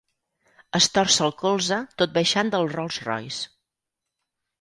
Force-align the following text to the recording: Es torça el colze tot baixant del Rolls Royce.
Es 0.77 0.85
torça 0.93 1.19
el 1.25 1.33
colze 1.41 1.77
tot 2.03 2.15
baixant 2.15 2.49
del 2.55 2.65
Rolls 2.77 2.99
Royce. 3.09 3.45